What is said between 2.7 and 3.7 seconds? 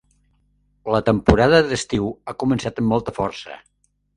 amb molta força.